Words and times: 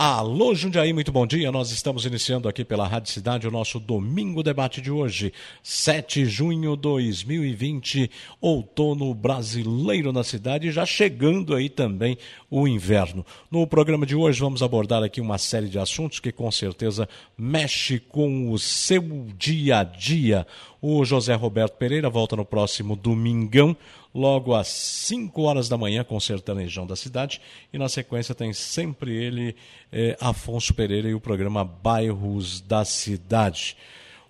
Alô, 0.00 0.54
Jundiaí, 0.54 0.92
muito 0.92 1.10
bom 1.10 1.26
dia. 1.26 1.50
Nós 1.50 1.72
estamos 1.72 2.06
iniciando 2.06 2.48
aqui 2.48 2.64
pela 2.64 2.86
Rádio 2.86 3.10
Cidade 3.10 3.48
o 3.48 3.50
nosso 3.50 3.80
Domingo 3.80 4.44
Debate 4.44 4.80
de 4.80 4.92
hoje, 4.92 5.32
7 5.60 6.22
de 6.22 6.26
junho 6.26 6.76
de 6.76 6.82
2020, 6.82 8.08
outono 8.40 9.12
brasileiro 9.12 10.12
na 10.12 10.22
cidade, 10.22 10.70
já 10.70 10.86
chegando 10.86 11.52
aí 11.52 11.68
também 11.68 12.16
o 12.48 12.68
inverno. 12.68 13.26
No 13.50 13.66
programa 13.66 14.06
de 14.06 14.14
hoje 14.14 14.38
vamos 14.38 14.62
abordar 14.62 15.02
aqui 15.02 15.20
uma 15.20 15.36
série 15.36 15.68
de 15.68 15.80
assuntos 15.80 16.20
que 16.20 16.30
com 16.30 16.48
certeza 16.52 17.08
mexe 17.36 17.98
com 17.98 18.52
o 18.52 18.56
seu 18.56 19.02
dia 19.36 19.80
a 19.80 19.82
dia. 19.82 20.46
O 20.80 21.04
José 21.04 21.34
Roberto 21.34 21.76
Pereira 21.76 22.08
volta 22.08 22.36
no 22.36 22.44
próximo 22.44 22.94
domingão 22.94 23.76
logo 24.18 24.54
às 24.54 24.66
5 24.66 25.40
horas 25.42 25.68
da 25.68 25.78
manhã 25.78 26.02
com 26.02 26.18
sertanejão 26.18 26.84
da 26.84 26.96
cidade. 26.96 27.40
E 27.72 27.78
na 27.78 27.88
sequência 27.88 28.34
tem 28.34 28.52
sempre 28.52 29.14
ele, 29.14 29.54
eh, 29.92 30.16
Afonso 30.20 30.74
Pereira, 30.74 31.08
e 31.08 31.14
o 31.14 31.20
programa 31.20 31.64
Bairros 31.64 32.60
da 32.60 32.84
Cidade. 32.84 33.76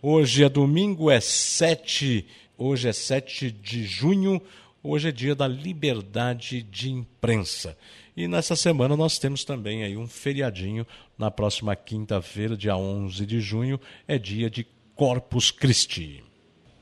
Hoje 0.02 0.44
é 0.44 0.48
domingo, 0.48 1.10
é 1.10 1.20
7, 1.20 2.26
hoje 2.58 2.88
é 2.88 2.92
7 2.92 3.50
de 3.50 3.84
junho, 3.84 4.40
hoje 4.82 5.08
é 5.08 5.12
dia 5.12 5.34
da 5.34 5.48
liberdade 5.48 6.62
de 6.62 6.90
imprensa. 6.90 7.76
E 8.14 8.28
nessa 8.28 8.54
semana 8.54 8.94
nós 8.94 9.18
temos 9.18 9.42
também 9.42 9.84
aí 9.84 9.96
um 9.96 10.06
feriadinho, 10.06 10.86
na 11.16 11.30
próxima 11.30 11.74
quinta-feira, 11.74 12.56
dia 12.56 12.76
11 12.76 13.24
de 13.24 13.40
junho, 13.40 13.80
é 14.06 14.18
dia 14.18 14.50
de 14.50 14.66
Corpus 14.94 15.50
Christi. 15.50 16.27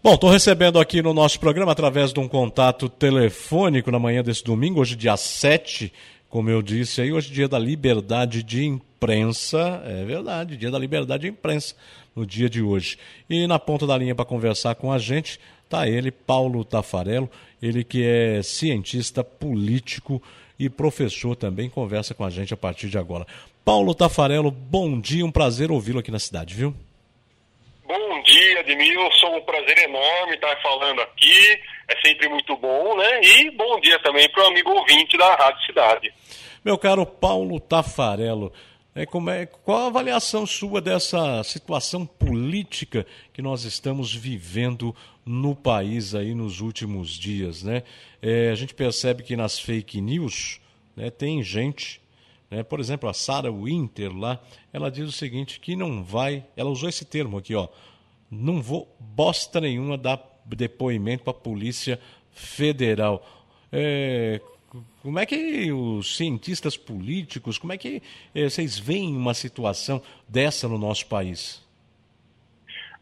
Bom, 0.06 0.14
estou 0.14 0.30
recebendo 0.30 0.78
aqui 0.78 1.02
no 1.02 1.12
nosso 1.12 1.40
programa, 1.40 1.72
através 1.72 2.12
de 2.12 2.20
um 2.20 2.28
contato 2.28 2.88
telefônico 2.88 3.90
na 3.90 3.98
manhã 3.98 4.22
desse 4.22 4.44
domingo, 4.44 4.80
hoje 4.80 4.94
dia 4.94 5.16
7, 5.16 5.92
como 6.28 6.48
eu 6.48 6.62
disse 6.62 7.00
aí, 7.00 7.12
hoje 7.12 7.32
dia 7.32 7.48
da 7.48 7.58
liberdade 7.58 8.44
de 8.44 8.64
imprensa, 8.64 9.82
é 9.84 10.04
verdade, 10.04 10.56
dia 10.56 10.70
da 10.70 10.78
liberdade 10.78 11.22
de 11.22 11.30
imprensa, 11.30 11.74
no 12.14 12.24
dia 12.24 12.48
de 12.48 12.62
hoje. 12.62 12.96
E 13.28 13.48
na 13.48 13.58
ponta 13.58 13.84
da 13.84 13.98
linha 13.98 14.14
para 14.14 14.24
conversar 14.24 14.76
com 14.76 14.92
a 14.92 14.98
gente 15.00 15.40
está 15.64 15.88
ele, 15.88 16.12
Paulo 16.12 16.64
Tafarello, 16.64 17.28
ele 17.60 17.82
que 17.82 18.04
é 18.04 18.40
cientista 18.44 19.24
político 19.24 20.22
e 20.56 20.70
professor 20.70 21.34
também, 21.34 21.68
conversa 21.68 22.14
com 22.14 22.24
a 22.24 22.30
gente 22.30 22.54
a 22.54 22.56
partir 22.56 22.88
de 22.88 22.96
agora. 22.96 23.26
Paulo 23.64 23.92
Tafarello, 23.92 24.52
bom 24.52 25.00
dia, 25.00 25.26
um 25.26 25.32
prazer 25.32 25.72
ouvi-lo 25.72 25.98
aqui 25.98 26.12
na 26.12 26.20
cidade, 26.20 26.54
viu? 26.54 26.72
Bom 27.86 28.22
dia, 28.22 28.60
Edmilson. 28.60 29.36
Um 29.36 29.42
prazer 29.42 29.78
enorme 29.78 30.34
estar 30.34 30.60
falando 30.60 31.00
aqui. 31.02 31.60
É 31.88 31.96
sempre 32.04 32.28
muito 32.28 32.56
bom, 32.56 32.96
né? 32.96 33.20
E 33.22 33.50
bom 33.52 33.78
dia 33.80 33.96
também 34.00 34.28
para 34.30 34.42
o 34.42 34.46
amigo 34.48 34.70
ouvinte 34.70 35.16
da 35.16 35.36
Rádio 35.36 35.64
Cidade. 35.66 36.12
Meu 36.64 36.76
caro 36.76 37.06
Paulo 37.06 37.60
Tafarello, 37.60 38.52
é, 38.92 39.06
como 39.06 39.30
é, 39.30 39.46
qual 39.46 39.84
a 39.84 39.86
avaliação 39.86 40.44
sua 40.44 40.80
dessa 40.80 41.44
situação 41.44 42.04
política 42.04 43.06
que 43.32 43.40
nós 43.40 43.62
estamos 43.62 44.12
vivendo 44.12 44.94
no 45.24 45.54
país 45.54 46.12
aí 46.12 46.34
nos 46.34 46.60
últimos 46.60 47.10
dias, 47.10 47.62
né? 47.62 47.84
É, 48.20 48.50
a 48.50 48.54
gente 48.56 48.74
percebe 48.74 49.22
que 49.22 49.36
nas 49.36 49.60
fake 49.60 50.00
news 50.00 50.60
né, 50.96 51.08
tem 51.08 51.40
gente 51.40 52.00
né? 52.50 52.62
Por 52.62 52.80
exemplo, 52.80 53.08
a 53.08 53.14
Sarah 53.14 53.50
Winter 53.50 54.16
lá, 54.16 54.40
ela 54.72 54.90
diz 54.90 55.08
o 55.08 55.12
seguinte, 55.12 55.60
que 55.60 55.76
não 55.76 56.02
vai, 56.02 56.44
ela 56.56 56.70
usou 56.70 56.88
esse 56.88 57.04
termo 57.04 57.38
aqui, 57.38 57.54
ó, 57.54 57.68
não 58.30 58.60
vou 58.60 58.88
bosta 58.98 59.60
nenhuma 59.60 59.96
dar 59.96 60.20
depoimento 60.44 61.24
para 61.24 61.32
a 61.32 61.34
Polícia 61.34 62.00
Federal. 62.32 63.26
É, 63.72 64.40
como 65.02 65.18
é 65.18 65.26
que 65.26 65.72
os 65.72 66.16
cientistas 66.16 66.76
políticos, 66.76 67.58
como 67.58 67.72
é 67.72 67.78
que 67.78 68.02
é, 68.34 68.44
vocês 68.44 68.78
veem 68.78 69.16
uma 69.16 69.34
situação 69.34 70.02
dessa 70.28 70.68
no 70.68 70.78
nosso 70.78 71.06
país? 71.06 71.64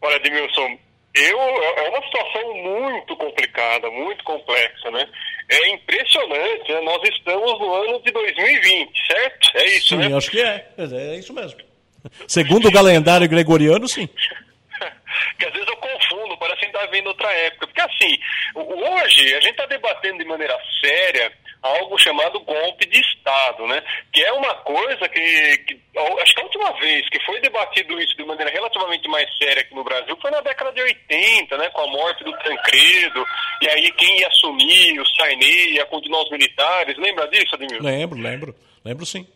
Olha, 0.00 0.16
Edmilson, 0.16 0.78
eu, 1.14 1.38
é 1.38 1.88
uma 1.88 2.02
situação 2.02 2.54
muito 2.54 3.16
complicada, 3.16 3.90
muito 3.90 4.22
complexa, 4.24 4.90
né? 4.90 5.08
É 5.48 5.68
impressionante, 5.70 6.72
né? 6.72 6.80
Nós 6.80 7.08
estamos 7.08 7.60
no 7.60 7.74
ano 7.74 8.02
de 8.02 8.10
2020, 8.12 9.06
certo? 9.06 9.50
É 9.56 9.66
isso, 9.76 9.88
sim, 9.88 9.96
né? 9.96 10.08
Sim, 10.08 10.16
acho 10.16 10.30
que 10.30 10.40
é. 10.40 10.68
É 10.78 11.16
isso 11.16 11.32
mesmo. 11.32 11.60
Segundo 12.26 12.68
o 12.68 12.72
calendário 12.72 13.28
gregoriano, 13.28 13.86
sim. 13.86 14.08
que 15.38 15.46
às 15.46 15.52
vezes 15.52 15.68
eu 15.68 15.76
confundo, 15.76 16.36
parece 16.38 16.60
que 16.60 16.64
a 16.64 16.68
gente 16.68 16.76
está 16.76 16.90
vendo 16.90 17.06
outra 17.08 17.32
época. 17.32 17.66
Porque 17.66 17.80
assim, 17.80 18.18
hoje 18.54 19.34
a 19.34 19.40
gente 19.40 19.52
está 19.52 19.66
debatendo 19.66 20.18
de 20.18 20.24
maneira 20.24 20.58
séria 20.80 21.32
algo 21.62 21.98
chamado 21.98 22.40
golpe 22.40 22.86
de 22.86 23.00
Estado, 23.00 23.66
né? 23.66 23.82
Que 24.12 24.22
é 24.22 24.32
uma 24.32 24.54
coisa 24.56 25.08
que, 25.08 25.58
que, 25.66 25.80
acho 26.20 26.34
que 26.34 26.40
a 26.40 26.44
última 26.44 26.72
vez 26.72 27.08
que 27.08 27.24
foi 27.24 27.40
debatido 27.40 28.00
isso 28.00 28.16
de 28.16 28.24
maneira 28.24 28.50
relativamente 28.50 29.08
mais 29.08 29.28
séria 29.36 29.62
aqui 29.62 29.74
no 29.74 29.84
Brasil 29.84 30.16
foi 30.20 30.30
na 30.30 30.40
década 30.40 30.72
de 30.72 30.82
80, 30.82 31.56
né? 31.56 31.70
Com 31.70 31.82
a 31.82 31.86
morte 31.86 32.24
do 32.24 32.32
Tancredo, 32.32 33.24
e 33.62 33.68
aí 33.68 33.92
quem 33.92 34.20
ia 34.20 34.28
assumir, 34.28 35.00
o 35.00 35.06
Sainei, 35.06 35.74
ia 35.74 35.86
continuar 35.86 36.22
os 36.22 36.30
militares, 36.30 36.96
lembra 36.98 37.28
disso, 37.28 37.54
Ademir? 37.54 37.82
Lembro, 37.82 38.18
lembro, 38.18 38.54
lembro 38.84 39.06
sim. 39.06 39.26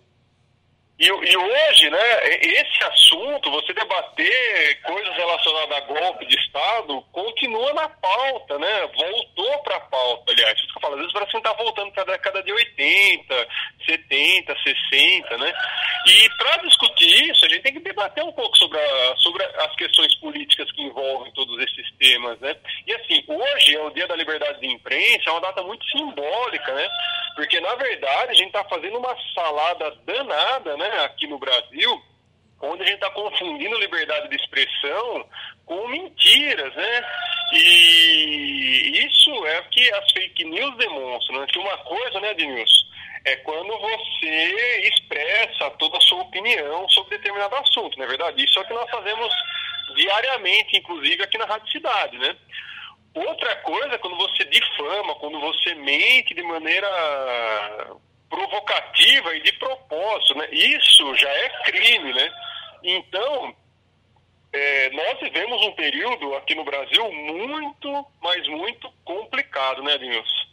E, 0.98 1.06
e, 1.06 1.36
hoje, 1.36 1.90
né, 1.90 2.28
esse 2.42 2.82
assunto, 2.82 3.52
você 3.52 3.72
debater 3.72 4.82
coisas 4.82 5.14
relacionadas 5.14 5.76
a 5.76 5.80
golpe 5.82 6.26
de 6.26 6.36
Estado, 6.36 7.00
continua 7.12 7.72
na 7.72 7.88
pauta, 7.88 8.58
né? 8.58 8.90
Voltou 8.96 9.58
para 9.62 9.76
a 9.76 9.80
pauta, 9.80 10.27
falo, 10.88 10.94
às 10.94 11.00
vezes 11.00 11.12
parece 11.12 11.30
que 11.30 11.38
está 11.38 11.52
voltando 11.52 11.92
para 11.92 12.02
a 12.02 12.06
década 12.06 12.42
de 12.42 12.52
80, 12.52 13.48
70, 13.86 14.56
60, 14.90 15.38
né? 15.38 15.52
E 16.06 16.28
para 16.30 16.62
discutir 16.62 17.30
isso, 17.30 17.44
a 17.44 17.48
gente 17.48 17.62
tem 17.62 17.74
que 17.74 17.80
debater 17.80 18.24
um 18.24 18.32
pouco 18.32 18.56
sobre, 18.56 18.78
a, 18.78 19.16
sobre 19.16 19.44
as 19.44 19.74
questões 19.76 20.14
políticas 20.16 20.70
que 20.72 20.82
envolvem 20.82 21.32
todos 21.32 21.58
esses 21.62 21.90
temas, 21.98 22.38
né? 22.40 22.56
E 22.86 22.94
assim, 22.94 23.22
hoje 23.26 23.76
é 23.76 23.82
o 23.82 23.90
Dia 23.90 24.06
da 24.06 24.16
Liberdade 24.16 24.60
de 24.60 24.66
Imprensa, 24.66 25.28
é 25.28 25.32
uma 25.32 25.40
data 25.40 25.62
muito 25.62 25.84
simbólica, 25.90 26.72
né? 26.72 26.88
Porque, 27.34 27.60
na 27.60 27.74
verdade, 27.74 28.32
a 28.32 28.34
gente 28.34 28.48
está 28.48 28.64
fazendo 28.64 28.98
uma 28.98 29.16
salada 29.34 29.90
danada? 30.04 30.76
Né, 30.76 31.04
aqui 31.04 31.26
no 31.26 31.38
Brasil, 31.38 32.02
onde 32.60 32.82
a 32.82 32.86
gente 32.86 32.96
está 32.96 33.10
confundindo 33.10 33.78
liberdade 33.78 34.28
de 34.28 34.36
expressão 34.36 35.28
com 35.64 35.88
mentiras, 35.88 36.74
né? 36.74 37.04
E 37.52 39.06
isso 39.06 39.46
é 39.46 39.60
o 39.60 39.68
que 39.70 39.92
as 39.94 40.12
fake 40.12 40.44
news 40.44 40.76
demonstram. 40.76 41.40
Né? 41.40 41.46
Que 41.46 41.58
uma 41.58 41.76
coisa, 41.78 42.20
né, 42.20 42.34
Denilson, 42.34 42.86
é 43.24 43.36
quando 43.36 43.76
você 43.78 44.88
expressa 44.88 45.70
toda 45.72 45.96
a 45.96 46.00
sua 46.02 46.22
opinião 46.22 46.88
sobre 46.90 47.16
determinado 47.16 47.56
assunto, 47.56 47.98
não 47.98 48.04
é 48.04 48.08
verdade? 48.08 48.44
Isso 48.44 48.58
é 48.58 48.62
o 48.62 48.66
que 48.66 48.74
nós 48.74 48.90
fazemos 48.90 49.32
diariamente, 49.96 50.76
inclusive 50.76 51.22
aqui 51.22 51.38
na 51.38 51.46
Rádio 51.46 51.70
Cidade, 51.70 52.18
né? 52.18 52.36
Outra 53.14 53.56
coisa 53.56 53.94
é 53.94 53.98
quando 53.98 54.16
você 54.16 54.44
difama, 54.44 55.14
quando 55.16 55.40
você 55.40 55.74
mente 55.74 56.34
de 56.34 56.42
maneira 56.42 56.88
provocativa 58.28 59.34
e 59.34 59.42
de 59.42 59.52
propósito, 59.54 60.36
né? 60.36 60.48
Isso 60.52 61.14
já 61.16 61.28
é 61.28 61.48
crime, 61.64 62.12
né? 62.12 62.30
Então, 62.84 63.56
é, 64.52 64.90
nós 64.90 65.20
vivemos 65.20 65.60
um 65.62 65.72
período 65.72 66.34
aqui 66.36 66.54
no 66.54 66.64
Brasil 66.64 67.10
muito, 67.12 68.06
mas 68.22 68.46
muito 68.48 68.90
complicado, 69.04 69.82
né, 69.82 69.94
Edilson? 69.94 70.48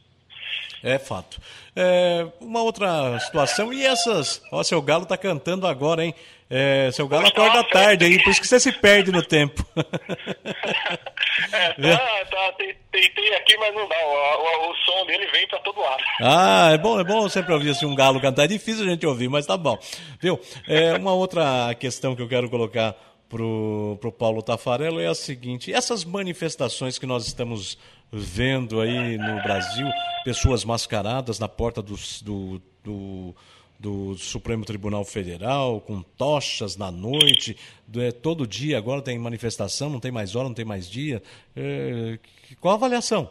É 0.83 0.99
fato. 0.99 1.41
É, 1.75 2.27
uma 2.39 2.61
outra 2.61 3.19
situação, 3.19 3.73
e 3.73 3.83
essas. 3.83 4.41
Ó, 4.51 4.61
seu 4.63 4.81
Galo 4.81 5.05
tá 5.05 5.17
cantando 5.17 5.65
agora, 5.65 6.05
hein? 6.05 6.13
É, 6.47 6.91
seu 6.91 7.07
Galo 7.07 7.25
acorda 7.25 7.63
tarde 7.63 8.05
aí, 8.05 8.21
por 8.23 8.29
isso 8.29 8.39
que 8.39 8.47
você 8.47 8.59
se 8.59 8.71
perde 8.71 9.11
no 9.11 9.23
tempo. 9.23 9.65
é, 11.53 11.95
tá, 11.95 12.25
tá, 12.25 12.53
tentei 12.91 13.35
aqui, 13.35 13.57
mas 13.57 13.73
não 13.73 13.87
dá. 13.87 13.95
O, 13.95 14.67
o, 14.67 14.71
o, 14.71 14.75
som 14.77 15.05
dele 15.05 15.25
vem 15.31 15.47
pra 15.47 15.59
todo 15.59 15.81
lado. 15.81 16.03
Ah, 16.21 16.69
é 16.73 16.77
bom, 16.77 16.99
é 16.99 17.03
bom 17.03 17.27
sempre 17.29 17.53
ouvir 17.53 17.71
assim, 17.71 17.85
um 17.85 17.95
galo 17.95 18.21
cantar. 18.21 18.43
É 18.43 18.47
difícil 18.47 18.85
a 18.85 18.89
gente 18.89 19.05
ouvir, 19.07 19.27
mas 19.27 19.45
tá 19.45 19.57
bom. 19.57 19.77
Viu? 20.19 20.39
É, 20.67 20.93
uma 20.93 21.13
outra 21.13 21.73
questão 21.79 22.15
que 22.15 22.21
eu 22.21 22.29
quero 22.29 22.49
colocar 22.49 22.95
pro, 23.29 23.97
pro 23.99 24.11
Paulo 24.11 24.41
Tafarello 24.41 24.99
é 24.99 25.07
a 25.07 25.15
seguinte: 25.15 25.73
essas 25.73 26.03
manifestações 26.03 26.97
que 26.97 27.05
nós 27.05 27.27
estamos 27.27 27.77
vendo 28.11 28.79
aí 28.79 29.17
no 29.17 29.41
Brasil, 29.41 29.87
pessoas 30.23 30.63
mascaradas 30.63 31.39
na 31.39 31.47
porta 31.47 31.81
do, 31.81 31.95
do, 32.21 32.61
do, 32.83 33.35
do 33.79 34.17
Supremo 34.17 34.63
Tribunal 34.63 35.03
Federal, 35.03 35.81
com 35.81 36.01
tochas 36.01 36.77
na 36.77 36.91
noite, 36.91 37.57
é, 37.97 38.11
todo 38.11 38.47
dia 38.47 38.77
agora 38.77 39.01
tem 39.01 39.17
manifestação, 39.17 39.89
não 39.89 39.99
tem 39.99 40.11
mais 40.11 40.35
hora, 40.35 40.47
não 40.47 40.55
tem 40.55 40.65
mais 40.65 40.89
dia. 40.89 41.21
É, 41.55 42.19
qual 42.59 42.73
a 42.73 42.77
avaliação? 42.77 43.29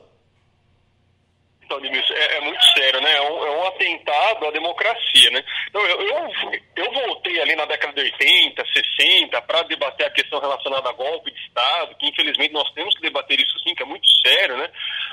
Então, 1.64 1.78
é, 1.82 2.36
é, 2.36 2.40
muito 2.40 2.63
sério, 2.74 3.00
né? 3.00 3.16
É 3.16 3.22
um, 3.22 3.46
é 3.46 3.50
um, 3.50 3.66
atentado 3.66 4.46
à 4.46 4.50
democracia, 4.50 5.30
né? 5.30 5.44
Então, 5.68 5.84
eu, 5.86 6.00
eu, 6.00 6.30
eu, 6.76 6.92
voltei 6.92 7.40
ali 7.40 7.56
na 7.56 7.64
década 7.64 7.94
de 7.94 8.12
80, 8.12 8.64
60, 8.98 9.42
para 9.42 9.62
debater 9.62 10.06
a 10.06 10.10
questão 10.10 10.40
relacionada 10.40 10.88
a 10.88 10.92
golpe 10.92 11.30
de 11.30 11.40
Estado, 11.40 11.94
que 11.96 12.08
infelizmente 12.08 12.52
nós 12.52 12.70
temos 12.72 12.94
que 12.94 13.02
debater 13.02 13.40
isso 13.40 13.58
sim, 13.60 13.74
que 13.74 13.82
é 13.82 13.86
muito 13.86 14.06
sério, 14.26 14.56
né? 14.56 14.70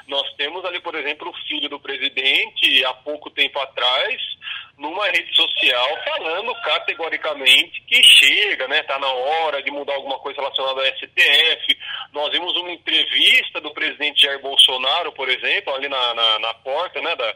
Nós 0.08 0.28
temos 0.34 0.64
ali, 0.66 0.80
por 0.80 0.96
exemplo, 0.96 1.30
o 1.30 1.48
filho 1.48 1.70
do 1.70 1.80
presidente, 1.80 2.84
há 2.86 2.94
pouco 2.94 3.30
tempo 3.30 3.60
atrás, 3.60 4.22
numa 4.78 5.06
rede 5.06 5.34
social 5.36 6.04
falando 6.04 6.54
categoricamente 6.62 7.82
que 7.82 8.02
chega, 8.04 8.68
né? 8.68 8.80
Está 8.80 8.98
na 8.98 9.08
hora 9.08 9.62
de 9.62 9.70
mudar 9.72 9.94
alguma 9.94 10.18
coisa 10.20 10.42
relacionada 10.42 10.82
ao 10.82 10.88
STF. 10.88 11.78
Nós 12.12 12.32
vimos 12.32 12.56
uma 12.58 12.72
entrevista 12.72 13.62
do 13.62 13.72
presidente 13.74 14.24
Jair 14.24 14.42
Bolsonaro, 14.42 15.12
por 15.12 15.30
exemplo, 15.30 15.74
ali 15.74 15.88
na, 15.88 16.14
na, 16.14 16.40
na 16.40 16.54
porta, 16.56 17.00
né? 17.02 17.16
Da, 17.16 17.36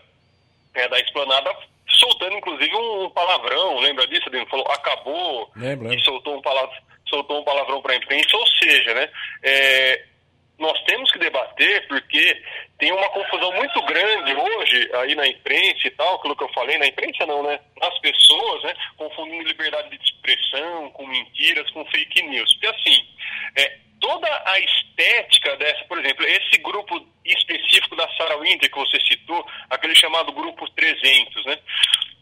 é, 0.76 0.88
da 0.88 1.00
esplanada, 1.00 1.56
soltando 1.90 2.38
inclusive 2.38 2.76
um, 2.76 3.10
palavrão, 3.10 3.80
lembra 3.80 4.06
disso? 4.08 4.30
Ele 4.32 4.46
falou 4.48 4.66
acabou 4.72 5.50
lembra, 5.56 5.94
e 5.94 6.00
soltou 6.02 6.38
um 6.38 6.42
palavrão, 6.42 6.82
soltou 7.10 7.42
um 7.42 7.44
palavrão 7.44 7.82
para 7.82 7.94
a 7.94 7.98
imprensa, 7.98 8.38
ou 8.38 8.48
seja, 8.48 8.94
né? 8.94 9.10
É, 9.44 10.06
nós 10.58 10.82
temos 10.84 11.12
que 11.12 11.20
debater 11.20 11.86
porque 11.88 12.42
tem 12.78 12.92
uma 12.92 13.10
confusão 13.10 13.52
muito 13.54 13.82
grande 13.84 14.34
hoje 14.34 14.90
aí 14.96 15.16
na 15.16 15.28
imprensa 15.28 15.88
e 15.88 15.92
tal, 15.92 16.16
aquilo 16.16 16.36
que 16.36 16.44
eu 16.44 16.54
falei, 16.54 16.78
na 16.78 16.88
imprensa 16.88 17.26
não, 17.26 17.44
né? 17.44 17.60
As 17.82 18.00
pessoas, 18.00 18.64
né? 18.64 18.74
Confundindo 18.98 19.48
liberdade 19.48 19.90
de 19.90 20.04
expressão 20.04 20.90
com 20.92 21.06
mentiras, 21.08 21.70
com 21.72 21.86
fake 21.86 22.24
news. 22.24 22.54
Porque 22.54 22.68
assim, 22.68 23.06
é, 23.58 23.78
toda 24.00 24.28
a 24.46 24.60
estética 24.60 25.58
dessa, 25.58 25.84
por 25.86 26.00
exemplo, 26.00 26.26
esse 26.26 26.58
grupo 26.62 27.06
específico 27.26 27.96
da 27.96 28.08
Sarah 28.16 28.38
Winter 28.38 28.70
que 28.70 28.78
você 28.78 29.00
citou, 29.02 29.46
aquele 29.70 29.96
chamado 29.96 30.32
grupo 30.32 30.70
300, 30.72 31.46
né? 31.46 31.60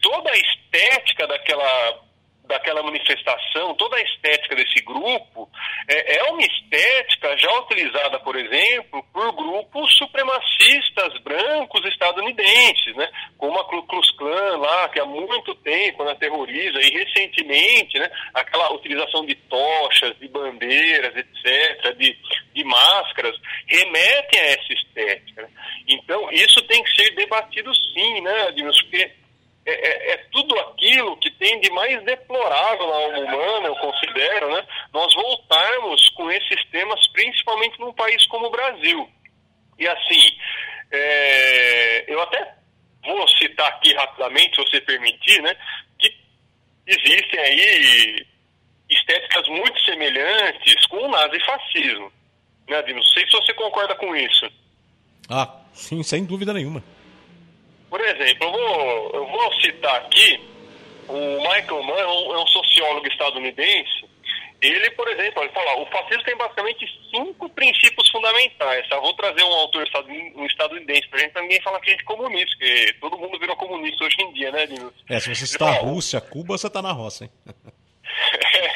Toda 0.00 0.30
a 0.30 0.36
estética 0.36 1.26
daquela 1.26 2.00
daquela 2.46 2.82
manifestação, 2.82 3.74
toda 3.74 3.96
a 3.96 4.02
estética 4.02 4.54
desse 4.54 4.80
grupo 4.84 5.48
é, 5.88 6.16
é, 6.16 6.24
uma 6.24 6.42
estética 6.42 7.36
já 7.38 7.50
utilizada, 7.60 8.20
por 8.20 8.36
exemplo, 8.36 9.04
por 9.12 9.32
grupos 9.32 9.96
supremacistas 9.96 11.18
brancos 11.22 11.84
estadunidenses, 11.86 12.94
né? 12.96 13.10
como 13.38 13.58
a 13.58 13.64
Ku 13.64 13.82
Klux 13.86 14.10
Klan 14.12 14.58
lá, 14.58 14.88
que 14.88 15.00
há 15.00 15.06
muito 15.06 15.54
tempo 15.56 16.04
né, 16.04 16.14
terroriza, 16.16 16.80
e 16.80 16.90
recentemente 16.90 17.98
né, 17.98 18.10
aquela 18.34 18.72
utilização 18.72 19.24
de 19.24 19.34
tochas, 19.34 20.18
de 20.18 20.28
bandeiras, 20.28 21.14
etc., 21.16 21.96
de, 21.96 22.16
de 22.54 22.64
máscaras, 22.64 23.36
remetem 23.66 24.40
a 24.40 24.44
essa 24.44 24.72
estética. 24.72 25.42
Né? 25.42 25.48
Então, 25.88 26.30
isso 26.30 26.62
tem 26.66 26.82
que 26.82 26.94
ser 26.94 27.10
debatido 27.14 27.74
sim, 27.74 28.20
né, 28.20 28.48
Adilson, 28.48 28.82
porque 28.82 29.23
é, 29.66 29.72
é, 29.72 30.12
é, 30.12 30.16
tudo 30.30 30.58
aquilo 30.60 31.16
que 31.16 31.30
tem 31.30 31.58
de 31.60 31.70
mais 31.70 32.02
deplorável 32.04 32.86
na 32.86 32.94
alma 32.94 33.18
humana, 33.18 33.66
eu 33.68 33.76
considero, 33.76 34.52
né? 34.52 34.66
Nós 34.92 35.12
voltarmos 35.14 36.08
com 36.10 36.30
esses 36.30 36.64
temas, 36.70 37.08
principalmente 37.08 37.80
num 37.80 37.92
país 37.94 38.26
como 38.26 38.46
o 38.46 38.50
Brasil. 38.50 39.08
E 39.78 39.88
assim, 39.88 40.36
é, 40.92 42.04
eu 42.12 42.20
até 42.20 42.54
vou 43.04 43.26
citar 43.28 43.68
aqui 43.68 43.94
rapidamente, 43.94 44.54
se 44.54 44.62
você 44.68 44.80
permitir, 44.82 45.40
né? 45.40 45.56
Que 45.98 46.14
existem 46.86 47.40
aí 47.40 48.26
estéticas 48.90 49.48
muito 49.48 49.80
semelhantes 49.80 50.86
com 50.86 50.98
o 50.98 51.10
nazifascismo. 51.10 52.12
Né, 52.68 52.82
Dino? 52.82 52.96
Não 52.98 53.02
sei 53.02 53.26
se 53.26 53.32
você 53.32 53.54
concorda 53.54 53.94
com 53.94 54.14
isso. 54.14 54.50
Ah, 55.28 55.50
sim, 55.72 56.02
sem 56.02 56.24
dúvida 56.24 56.52
nenhuma. 56.52 56.82
Por 57.94 58.00
exemplo, 58.00 58.48
eu 58.48 58.50
vou, 58.50 59.10
eu 59.14 59.26
vou 59.28 59.52
citar 59.60 59.94
aqui 59.94 60.40
o 61.06 61.36
Michael 61.36 61.80
Mann, 61.84 61.96
é 61.96 62.06
um, 62.08 62.34
é 62.34 62.42
um 62.42 62.46
sociólogo 62.48 63.06
estadunidense. 63.06 64.04
Ele, 64.60 64.90
por 64.90 65.06
exemplo, 65.06 65.44
ele 65.44 65.52
fala, 65.52 65.80
o 65.80 65.86
fascismo 65.86 66.24
tem 66.24 66.36
basicamente 66.36 66.84
cinco 67.08 67.48
princípios 67.50 68.10
fundamentais. 68.10 68.84
Eu 68.90 69.00
vou 69.00 69.14
trazer 69.14 69.44
um 69.44 69.52
autor 69.52 69.86
estadunidense 69.86 71.08
para 71.08 71.20
a 71.20 71.22
gente 71.22 71.34
também 71.34 71.62
falar 71.62 71.78
que 71.78 71.90
a 71.90 71.92
gente 71.92 72.02
é 72.02 72.04
comunista, 72.04 72.56
porque 72.58 72.94
todo 73.00 73.16
mundo 73.16 73.38
virou 73.38 73.54
comunista 73.54 74.04
hoje 74.04 74.16
em 74.22 74.32
dia, 74.32 74.50
né, 74.50 74.66
Dino? 74.66 74.92
É, 75.08 75.20
se 75.20 75.32
você 75.32 75.44
está 75.44 75.70
Rússia, 75.70 76.20
Cuba, 76.20 76.58
você 76.58 76.66
está 76.66 76.82
na 76.82 76.90
roça, 76.90 77.22
hein? 77.22 77.30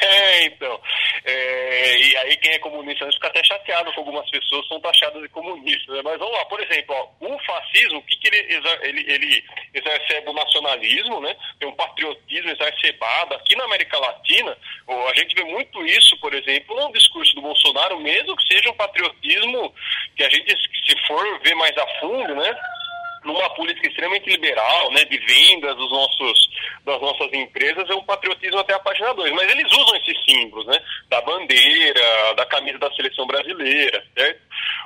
É, 0.01 0.45
então. 0.47 0.79
É, 1.25 1.97
e 1.97 2.17
aí 2.17 2.37
quem 2.37 2.53
é 2.53 2.59
comunista 2.59 3.09
fica 3.11 3.27
até 3.27 3.43
chateado 3.43 3.91
com 3.93 4.01
algumas 4.01 4.29
pessoas 4.29 4.67
são 4.67 4.79
taxadas 4.79 5.21
de 5.21 5.29
comunistas. 5.29 5.95
Né? 5.95 6.01
Mas 6.03 6.19
vamos 6.19 6.33
lá, 6.33 6.45
por 6.45 6.61
exemplo, 6.61 6.95
ó, 6.95 7.25
o 7.25 7.39
fascismo, 7.39 7.99
o 7.99 8.03
que, 8.03 8.15
que 8.17 8.27
ele, 8.27 8.61
ele, 8.83 9.11
ele 9.11 9.43
exacerba 9.73 10.31
o 10.31 10.35
nacionalismo, 10.35 11.21
né? 11.21 11.35
tem 11.59 11.67
um 11.67 11.75
patriotismo 11.75 12.49
exacerbado. 12.51 13.35
Aqui 13.35 13.55
na 13.55 13.65
América 13.65 13.97
Latina, 13.99 14.57
a 14.87 15.13
gente 15.15 15.35
vê 15.35 15.43
muito 15.43 15.85
isso, 15.85 16.17
por 16.19 16.33
exemplo, 16.33 16.75
no 16.75 16.91
discurso 16.93 17.33
do 17.35 17.41
Bolsonaro, 17.41 17.99
mesmo 17.99 18.35
que 18.35 18.53
seja 18.53 18.69
um 18.69 18.75
patriotismo 18.75 19.73
que 20.15 20.23
a 20.23 20.29
gente, 20.29 20.55
se 20.85 21.07
for 21.07 21.39
ver 21.41 21.55
mais 21.55 21.75
a 21.77 21.87
fundo, 21.99 22.35
né? 22.35 22.55
Numa 23.23 23.49
política 23.51 23.87
extremamente 23.87 24.29
liberal, 24.29 24.91
né, 24.91 25.03
de 25.05 25.17
vendas 25.17 25.75
dos 25.75 25.91
nossos, 25.91 26.49
das 26.85 27.01
nossas 27.01 27.31
empresas, 27.33 27.89
é 27.89 27.95
um 27.95 28.03
patriotismo 28.03 28.59
até 28.59 28.73
a 28.73 28.79
página 28.79 29.13
2. 29.13 29.31
Mas 29.33 29.51
eles 29.51 29.71
usam 29.71 29.95
esses 29.97 30.17
símbolos, 30.25 30.65
né, 30.67 30.79
da 31.09 31.21
bandeira, 31.21 32.33
da 32.35 32.45
camisa 32.45 32.77
da 32.77 32.91
seleção 32.93 33.25
brasileira, 33.27 34.03
certo? 34.17 34.41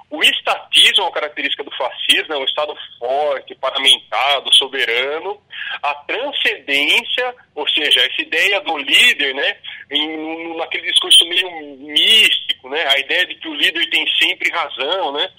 O 0.10 0.24
estatismo 0.24 1.00
é 1.00 1.08
uma 1.08 1.12
característica 1.12 1.64
do 1.64 1.76
fascismo, 1.76 2.34
é 2.34 2.38
um 2.38 2.44
Estado 2.44 2.76
forte, 3.00 3.56
paramentado, 3.56 4.54
soberano. 4.54 5.42
A 5.82 5.96
transcendência, 5.96 7.34
ou 7.56 7.68
seja, 7.68 8.02
essa 8.02 8.22
ideia 8.22 8.62
do 8.62 8.78
líder, 8.78 9.34
né, 9.34 9.58
em, 9.92 10.56
naquele 10.56 10.92
discurso 10.92 11.26
meio 11.28 11.50
místico, 11.78 12.70
né, 12.70 12.86
a 12.90 13.00
ideia 13.00 13.26
de 13.26 13.36
que 13.36 13.48
o 13.48 13.56
líder 13.56 13.90
tem 13.90 14.06
sempre 14.16 14.52
razão, 14.52 15.14
né, 15.14 15.30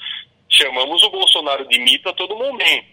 chamamos 0.57 1.03
o 1.03 1.11
Bolsonaro 1.11 1.67
de 1.69 1.79
mito 1.79 2.09
a 2.09 2.13
todo 2.13 2.37
momento, 2.37 2.87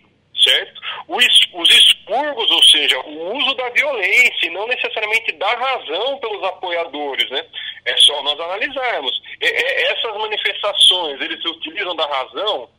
certo? 0.43 0.81
Os, 1.07 1.25
os 1.53 1.69
expurgos, 1.69 2.51
ou 2.51 2.63
seja, 2.63 2.99
o 2.99 3.37
uso 3.37 3.53
da 3.55 3.69
violência 3.69 4.45
e 4.45 4.49
não 4.49 4.67
necessariamente 4.67 5.31
da 5.33 5.53
razão 5.53 6.17
pelos 6.19 6.43
apoiadores, 6.43 7.29
né? 7.29 7.45
É 7.85 7.95
só 7.97 8.21
nós 8.23 8.39
analisarmos. 8.39 9.21
Essas 9.41 10.17
manifestações, 10.17 11.21
eles 11.21 11.43
utilizam 11.45 11.95
da 11.95 12.05
razão 12.05 12.69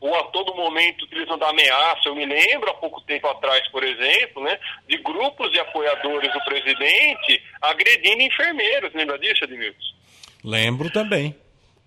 ou 0.00 0.14
a 0.14 0.24
todo 0.24 0.54
momento 0.54 1.04
utilizam 1.04 1.38
da 1.38 1.50
ameaça. 1.50 2.08
Eu 2.08 2.14
me 2.14 2.24
lembro, 2.24 2.70
há 2.70 2.74
pouco 2.74 3.00
tempo 3.02 3.26
atrás, 3.28 3.66
por 3.68 3.84
exemplo, 3.84 4.42
né, 4.42 4.58
de 4.88 4.96
grupos 4.98 5.52
de 5.52 5.60
apoiadores 5.60 6.32
do 6.32 6.40
presidente 6.44 7.42
agredindo 7.60 8.22
enfermeiros. 8.22 8.92
Lembra 8.94 9.18
disso, 9.18 9.44
Edmilson? 9.44 9.94
Lembro 10.42 10.90
também. 10.90 11.36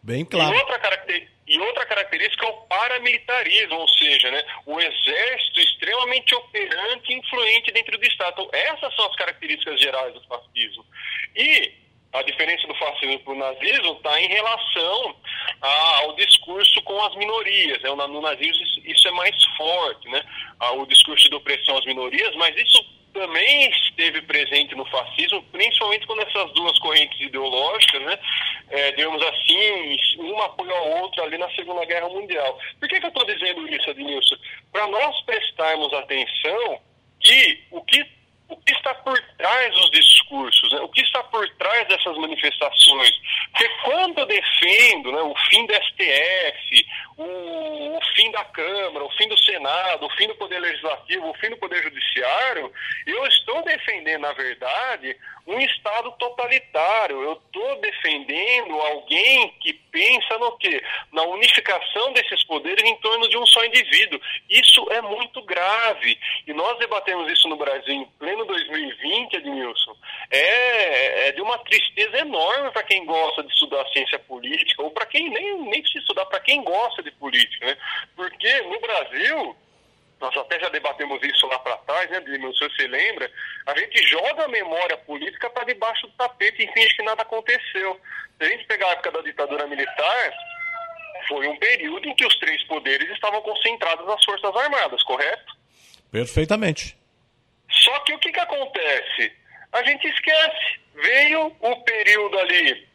Bem 0.04 0.24
claro. 0.24 0.54
E 0.54 0.60
outra 0.60 0.78
característica 0.80 1.33
e 1.45 1.60
outra 1.60 1.86
característica 1.86 2.45
é 2.45 2.50
o 2.50 2.54
paramilitarismo, 2.68 3.75
ou 3.75 3.88
seja, 3.90 4.31
né, 4.31 4.44
o 4.66 4.80
exército 4.80 5.60
extremamente 5.60 6.34
operante 6.36 7.12
e 7.12 7.18
influente 7.18 7.72
dentro 7.72 7.98
do 7.98 8.06
Estado. 8.06 8.42
Então, 8.42 8.50
essas 8.51 8.95
são 8.95 9.06
as 9.06 9.16
características 9.16 9.80
gerais 9.80 10.13
do 10.13 10.24
fascismo. 10.24 10.86
E 11.36 11.84
a 12.13 12.22
diferença 12.22 12.68
do 12.68 12.75
fascismo 12.75 13.20
para 13.20 13.34
o 13.34 13.38
nazismo 13.38 13.94
está 13.94 14.22
em 14.22 14.27
relação 14.27 15.15
ao 15.62 16.15
discurso 16.15 16.82
com 16.84 17.01
as 17.03 17.15
minorias. 17.15 17.82
Né? 17.82 17.89
No 17.89 18.22
nazismo 18.22 18.63
isso 18.86 19.08
é 19.08 19.12
mais 19.12 19.36
forte, 19.58 20.08
né? 20.10 20.24
o 20.75 20.86
discurso 20.86 21.27
de 21.29 21.36
opressão 21.36 21.77
às 21.77 21.86
minorias, 21.86 22.36
mas 22.36 22.56
isso 22.56 22.86
também 23.13 23.70
esteve 23.70 24.22
presente 24.24 24.75
no 24.75 24.86
fascismo, 24.86 25.43
principalmente 25.51 26.05
quando 26.08 26.22
essas 26.24 26.51
duas 26.53 26.77
correntes 26.79 27.20
ideológicas, 27.22 28.01
né, 28.01 28.20
é, 28.70 28.91
digamos 28.91 29.22
assim, 29.22 29.98
uma 30.20 30.46
apoiou 30.46 30.75
a 30.75 31.01
outra 31.01 31.24
ali 31.24 31.38
na 31.38 31.50
Segunda 31.51 31.86
Guerra 31.86 32.10
Mundial. 32.10 32.60
Por 32.79 32.89
que, 32.89 33.00
que 33.00 33.05
eu 33.05 33.10
estou 33.10 33.25
dizendo 33.25 33.67
isso, 33.67 33.89
Adnilson? 33.89 34.36
Para 34.72 34.88
nós 34.88 35.22
prestarmos 35.22 35.93
atenção 35.93 36.79
que 37.20 37.63
o 37.72 37.82
que 37.84 38.05
o 38.53 38.57
que 38.57 38.74
está 38.74 38.93
por 38.95 39.19
trás 39.38 39.74
dos 39.74 39.89
discursos, 39.91 40.72
né? 40.72 40.79
o 40.81 40.89
que 40.89 41.01
está 41.01 41.24
por 41.24 41.48
trás 41.55 41.88
dessas 41.88 42.15
manifestações. 42.17 43.12
Porque 43.51 43.67
quando 43.83 44.19
eu 44.19 44.25
defendo 44.25 45.12
né, 45.12 45.22
o 45.22 45.36
fim 45.50 45.65
do 45.65 45.74
STF, 45.74 46.86
o, 47.17 47.98
o, 47.98 48.00
fim 48.15 48.31
da 48.31 48.45
Câmara, 48.45 49.05
o 49.05 49.12
fim 49.12 49.27
do 49.27 49.38
Senado, 49.38 50.05
o 50.05 50.10
fim 50.12 50.27
do 50.27 50.36
Poder 50.36 50.60
Legislativo, 50.60 51.29
o 51.29 51.33
fim 51.36 51.50
do 51.50 51.57
Poder 51.57 51.81
Judiciário, 51.81 52.72
eu 53.07 53.25
estou 53.27 53.63
defendendo, 53.63 54.22
na 54.22 54.33
verdade, 54.33 55.17
um 55.48 55.60
Estado 55.60 56.12
totalitário. 56.13 57.22
Eu 57.22 57.33
estou 57.33 57.81
defendendo 57.81 58.74
alguém 58.75 59.50
que 59.62 59.83
pensa 59.94 60.38
no 60.40 60.58
quê? 60.58 60.84
Na 61.14 61.22
unificação 61.24 62.12
desses 62.12 62.44
poderes 62.44 62.84
em 62.84 62.98
torno 62.98 63.30
de 63.30 63.38
um 63.38 63.46
só 63.46 63.64
indivíduo. 63.64 64.20
Isso 64.50 64.86
é 64.92 65.02
muito 65.02 65.42
grave. 65.44 66.20
E 66.48 66.54
nós 66.54 66.78
debatemos 66.80 67.32
isso 67.32 67.48
no 67.48 67.56
Brasil 67.56 67.94
em 67.94 68.06
pleno 68.18 68.44
2020, 68.44 69.36
Edmilson. 69.36 69.96
É, 70.32 71.28
é 71.28 71.32
de 71.32 71.42
uma 71.42 71.58
tristeza 71.60 72.18
enorme 72.18 72.72
para 72.72 72.84
quem 72.84 73.06
gosta 73.06 73.44
de 73.44 73.54
estudar 73.54 73.88
ciência 73.90 74.18
política, 74.18 74.82
ou 74.82 74.90
para 74.90 75.06
quem 75.06 75.30
nem, 75.30 75.60
nem 75.60 75.82
precisa 75.82 76.00
estudar, 76.00 76.26
para 76.26 76.40
quem 76.40 76.64
gosta 76.64 77.04
de 77.04 77.12
política. 77.12 77.68
Né? 77.68 77.78
Porque 78.16 78.62
no 78.62 78.80
Brasil 78.82 79.56
nós 80.24 80.38
até 80.38 80.58
já 80.58 80.70
debatemos 80.70 81.22
isso 81.22 81.46
lá 81.48 81.60
para 81.60 81.75
trás, 81.80 82.10
né, 82.10 82.18
Edmilson, 82.18 82.70
se 82.70 82.75
você 82.77 82.88
lembra, 82.88 83.30
a 83.65 83.77
gente 83.77 84.01
joga 84.08 84.46
a 84.46 84.48
memória 84.48 84.96
política 85.00 85.50
para 85.50 85.65
debaixo 85.65 86.08
do 86.08 86.13
tapete 86.13 86.63
e 86.63 86.72
finge 86.72 86.96
que 86.96 87.03
nada 87.03 87.24
aconteceu. 87.24 88.00
Se 88.38 88.46
a 88.46 88.50
gente 88.50 88.65
pegar 88.65 88.88
a 88.88 88.92
época 88.92 89.12
da 89.12 89.22
ditadura 89.22 89.68
militar, 89.68 90.34
foi 91.27 91.46
um 91.46 91.58
período 91.58 92.08
em 92.08 92.15
que 92.15 92.25
os 92.25 92.39
três 92.39 92.63
poderes 92.68 93.10
estavam 93.12 93.42
concentrados 93.42 94.08
nas 94.08 94.24
Forças 94.24 94.56
Armadas, 94.56 95.03
correto? 95.03 95.58
Perfeitamente. 96.10 96.98
Só 97.70 98.00
que 98.00 98.13
o 98.13 98.20
que, 98.20 98.32
que 98.32 98.39
acontece? 98.39 99.34
A 99.74 99.84
gente 99.84 100.08
esquece. 100.08 100.80
Veio 100.96 101.53
o 101.60 101.84
período 101.84 102.39
ali 102.39 102.88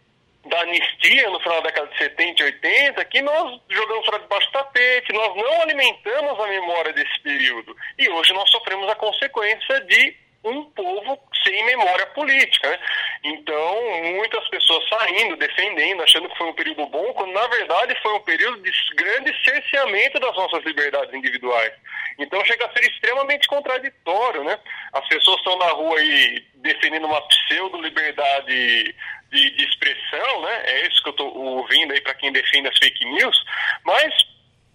da 0.48 0.60
anistia 0.60 1.30
no 1.30 1.40
final 1.40 1.62
da 1.62 1.68
década 1.68 1.86
de 1.88 1.98
70 1.98 2.42
e 2.42 2.44
80, 2.46 3.04
que 3.06 3.22
nós 3.22 3.60
jogamos 3.68 4.06
para 4.06 4.18
debaixo 4.18 4.48
do 4.48 4.52
tapete, 4.52 5.12
nós 5.12 5.36
não 5.36 5.62
alimentamos 5.62 6.40
a 6.40 6.46
memória 6.46 6.92
desse 6.92 7.20
período. 7.20 7.76
E 7.98 8.08
hoje 8.08 8.32
nós 8.32 8.50
sofremos 8.50 8.88
a 8.90 8.94
consequência 8.94 9.80
de 9.82 10.16
um 10.44 10.64
povo 10.70 11.18
sem 11.44 11.64
memória 11.64 12.06
política. 12.06 12.70
Né? 12.70 12.78
Então, 13.24 13.76
muitas 14.14 14.48
pessoas 14.48 14.88
saindo, 14.88 15.36
defendendo, 15.36 16.02
achando 16.02 16.28
que 16.28 16.38
foi 16.38 16.48
um 16.48 16.54
período 16.54 16.86
bom, 16.86 17.12
quando 17.14 17.32
na 17.32 17.46
verdade 17.48 17.94
foi 18.02 18.14
um 18.14 18.20
período 18.20 18.62
de 18.62 18.70
grande 18.94 19.34
cerceamento 19.44 20.20
das 20.20 20.34
nossas 20.36 20.64
liberdades 20.64 21.12
individuais. 21.12 21.72
Então 22.18 22.44
chega 22.44 22.66
a 22.66 22.72
ser 22.72 22.90
extremamente 22.90 23.46
contraditório, 23.46 24.42
né? 24.42 24.58
As 24.92 25.06
pessoas 25.08 25.38
estão 25.38 25.56
na 25.56 25.68
rua 25.68 25.98
aí 25.98 26.44
defendendo 26.56 27.06
uma 27.06 27.22
pseudo-liberdade 27.22 28.94
de, 29.30 29.50
de, 29.50 29.64
expressão, 29.64 30.42
né? 30.42 30.62
É 30.64 30.86
isso 30.88 31.02
que 31.02 31.08
eu 31.08 31.12
estou 31.12 31.36
ouvindo 31.36 31.92
aí 31.92 32.00
para 32.00 32.14
quem 32.14 32.32
defende 32.32 32.68
as 32.68 32.78
fake 32.78 33.04
news, 33.04 33.44
mas 33.84 34.12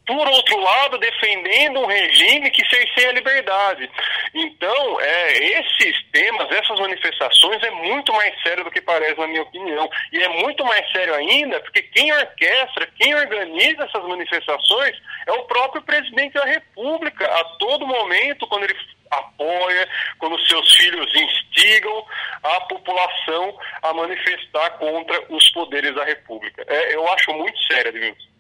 por 0.05 0.27
outro 0.27 0.59
lado, 0.59 0.97
defendendo 0.97 1.79
um 1.79 1.85
regime 1.85 2.51
que 2.51 2.67
cerceia 2.67 3.09
a 3.09 3.13
liberdade. 3.13 3.89
Então, 4.33 4.99
é, 4.99 5.37
esses 5.37 6.03
temas, 6.11 6.51
essas 6.51 6.79
manifestações, 6.79 7.63
é 7.63 7.71
muito 7.71 8.11
mais 8.13 8.41
sério 8.41 8.63
do 8.63 8.71
que 8.71 8.81
parece, 8.81 9.19
na 9.19 9.27
minha 9.27 9.43
opinião. 9.43 9.89
E 10.11 10.21
é 10.21 10.27
muito 10.27 10.65
mais 10.65 10.89
sério 10.91 11.13
ainda 11.15 11.59
porque 11.61 11.83
quem 11.83 12.11
orquestra, 12.11 12.87
quem 12.97 13.15
organiza 13.15 13.83
essas 13.83 14.03
manifestações 14.07 14.95
é 15.25 15.31
o 15.31 15.43
próprio 15.45 15.81
presidente 15.83 16.33
da 16.33 16.45
República, 16.45 17.25
a 17.25 17.43
todo 17.57 17.87
momento, 17.87 18.47
quando 18.47 18.63
ele 18.63 18.75
apoia, 19.09 19.87
quando 20.17 20.39
seus 20.47 20.75
filhos 20.75 21.07
instigam 21.15 22.05
a 22.41 22.61
população 22.61 23.57
a 23.81 23.93
manifestar 23.93 24.71
contra 24.71 25.23
os 25.29 25.49
poderes 25.51 25.93
da 25.95 26.03
República. 26.03 26.65
É, 26.67 26.95
eu 26.95 27.07
acho 27.13 27.31
muito 27.33 27.57
sério, 27.65 27.89
Edmilson. 27.89 28.32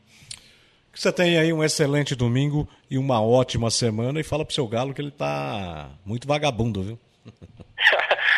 Que 0.93 1.01
você 1.01 1.11
tenha 1.11 1.41
aí 1.41 1.51
um 1.51 1.63
excelente 1.63 2.15
domingo 2.15 2.69
e 2.87 2.99
uma 2.99 3.19
ótima 3.19 3.71
semana 3.71 4.19
e 4.19 4.23
fala 4.23 4.45
pro 4.45 4.53
seu 4.53 4.67
galo 4.67 4.93
que 4.93 5.01
ele 5.01 5.09
tá 5.09 5.89
muito 6.05 6.27
vagabundo, 6.27 6.83
viu? 6.83 6.99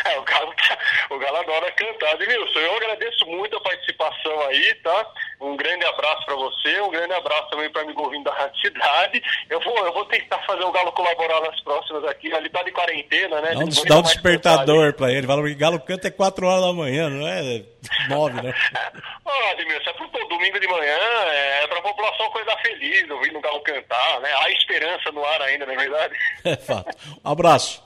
é, 0.05 0.17
o 0.17 0.23
Galo, 0.23 0.53
tá, 0.55 0.77
o 1.13 1.19
Galo 1.19 1.34
adora 1.45 1.71
cantar. 1.71 2.13
Edmilson, 2.15 2.59
eu 2.59 2.75
agradeço 2.75 3.25
muito 3.27 3.55
a 3.55 3.61
participação 3.61 4.41
aí, 4.47 4.73
tá? 4.75 5.11
Um 5.39 5.55
grande 5.55 5.85
abraço 5.85 6.25
para 6.25 6.35
você, 6.35 6.81
um 6.81 6.89
grande 6.89 7.13
abraço 7.13 7.49
também 7.49 7.69
para 7.69 7.83
amigo 7.83 8.01
ouvindo 8.01 8.23
da 8.23 8.33
Rádio 8.33 8.59
Cidade. 8.59 9.23
Eu 9.49 9.59
vou, 9.61 9.77
eu 9.85 9.93
vou 9.93 10.05
tentar 10.05 10.39
fazer 10.45 10.63
o 10.63 10.71
Galo 10.71 10.91
colaborar 10.91 11.41
nas 11.41 11.59
próximas 11.61 12.03
aqui. 12.05 12.33
Ele 12.33 12.49
tá 12.49 12.63
de 12.63 12.71
quarentena, 12.71 13.41
né? 13.41 13.53
Dá 13.53 13.59
um, 13.59 13.85
dá 13.87 13.97
um 13.97 14.01
despertador 14.01 14.93
para 14.93 15.11
ele. 15.11 15.27
Fala 15.27 15.43
que 15.43 15.55
Galo 15.55 15.79
canta 15.79 16.07
é 16.07 16.11
4 16.11 16.45
horas 16.47 16.65
da 16.65 16.73
manhã, 16.73 17.09
não 17.09 17.27
é 17.27 17.63
9, 18.09 18.41
né? 18.41 18.53
Ó, 19.23 19.51
Edmilson, 19.51 19.89
é 19.89 19.93
pro 19.93 20.27
domingo 20.27 20.59
de 20.59 20.67
manhã, 20.67 20.97
é 21.31 21.67
pra 21.67 21.81
população 21.81 22.25
acordar 22.25 22.59
feliz, 22.61 23.09
ouvindo 23.09 23.37
o 23.37 23.41
Galo 23.41 23.61
cantar, 23.61 24.19
né? 24.21 24.33
Há 24.33 24.51
esperança 24.51 25.11
no 25.11 25.23
ar 25.23 25.41
ainda, 25.43 25.65
não 25.65 25.73
é 25.73 25.77
verdade? 25.77 26.15
É 26.45 26.55
fato. 26.55 26.95
Um 27.23 27.31
abraço. 27.31 27.83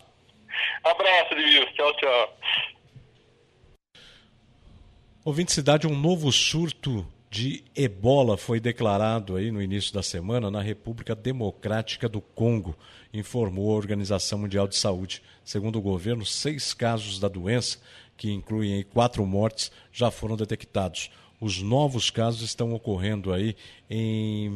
Abraço, 0.83 1.33
Edmilson. 1.33 1.73
Tchau, 1.73 1.93
tchau. 1.95 2.37
Ouvinte 5.29 5.51
Cidade, 5.51 5.85
um 5.85 5.95
novo 5.95 6.31
surto 6.31 7.05
de 7.29 7.63
ebola 7.75 8.35
foi 8.35 8.59
declarado 8.59 9.35
aí 9.35 9.51
no 9.51 9.61
início 9.61 9.93
da 9.93 10.01
semana 10.01 10.49
na 10.49 10.59
República 10.59 11.13
Democrática 11.13 12.09
do 12.09 12.19
Congo, 12.19 12.75
informou 13.13 13.71
a 13.71 13.75
Organização 13.75 14.39
Mundial 14.39 14.67
de 14.67 14.75
Saúde. 14.75 15.21
Segundo 15.45 15.77
o 15.77 15.83
governo, 15.83 16.25
seis 16.25 16.73
casos 16.73 17.19
da 17.19 17.27
doença, 17.27 17.77
que 18.17 18.31
incluem 18.31 18.83
quatro 18.91 19.23
mortes, 19.23 19.71
já 19.93 20.09
foram 20.09 20.35
detectados. 20.35 21.11
Os 21.39 21.61
novos 21.61 22.09
casos 22.09 22.41
estão 22.41 22.73
ocorrendo 22.73 23.31
aí 23.31 23.55
em 23.87 24.49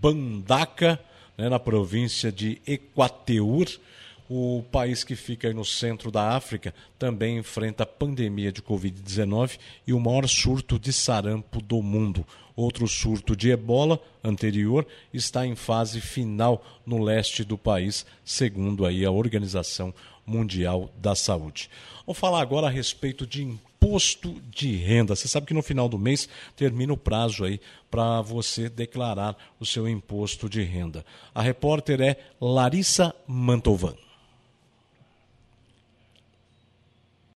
Mibandaka, 0.00 0.98
né, 1.36 1.50
na 1.50 1.58
província 1.58 2.32
de 2.32 2.62
Equateur, 2.66 3.68
o 4.32 4.62
país 4.70 5.02
que 5.02 5.16
fica 5.16 5.52
no 5.52 5.64
centro 5.64 6.08
da 6.08 6.36
África 6.36 6.72
também 6.96 7.38
enfrenta 7.38 7.82
a 7.82 7.86
pandemia 7.86 8.52
de 8.52 8.62
Covid-19 8.62 9.58
e 9.84 9.92
o 9.92 9.98
maior 9.98 10.28
surto 10.28 10.78
de 10.78 10.92
sarampo 10.92 11.60
do 11.60 11.82
mundo. 11.82 12.24
Outro 12.54 12.86
surto 12.86 13.34
de 13.34 13.50
ebola 13.50 14.00
anterior 14.22 14.86
está 15.12 15.44
em 15.44 15.56
fase 15.56 16.00
final 16.00 16.64
no 16.86 17.02
leste 17.02 17.42
do 17.42 17.58
país, 17.58 18.06
segundo 18.24 18.86
aí 18.86 19.04
a 19.04 19.10
Organização 19.10 19.92
Mundial 20.24 20.92
da 20.96 21.16
Saúde. 21.16 21.68
Vamos 22.06 22.20
falar 22.20 22.40
agora 22.40 22.68
a 22.68 22.70
respeito 22.70 23.26
de 23.26 23.42
imposto 23.42 24.40
de 24.48 24.76
renda. 24.76 25.16
Você 25.16 25.26
sabe 25.26 25.46
que 25.46 25.54
no 25.54 25.62
final 25.62 25.88
do 25.88 25.98
mês 25.98 26.28
termina 26.54 26.92
o 26.92 26.96
prazo 26.96 27.44
aí 27.44 27.60
para 27.90 28.20
você 28.20 28.68
declarar 28.68 29.36
o 29.58 29.66
seu 29.66 29.88
imposto 29.88 30.48
de 30.48 30.62
renda. 30.62 31.04
A 31.34 31.42
repórter 31.42 32.00
é 32.00 32.16
Larissa 32.40 33.12
Mantovan. 33.26 33.96